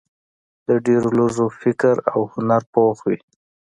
د 0.67 0.69
ډېرو 0.85 1.09
لږو 1.17 1.47
فکر 1.61 1.95
او 2.13 2.19
هنر 2.33 2.61
پوخ 2.73 2.97
وي. 3.07 3.17